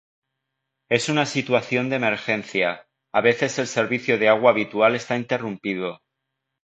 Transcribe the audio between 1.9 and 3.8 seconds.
de emergencia, a veces el